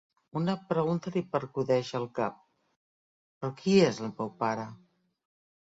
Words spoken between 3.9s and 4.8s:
és el meu pare?